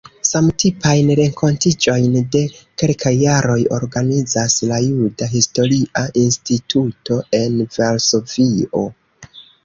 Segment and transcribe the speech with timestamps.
[0.27, 2.39] Samtipajn renkontiĝojn de
[2.83, 8.83] kelkaj jaroj organizas la Juda Historia Instituto en Varsovio.